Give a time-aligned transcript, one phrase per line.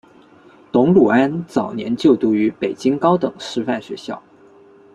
[0.71, 4.19] 董鲁安早年就读于北京高等师范学校。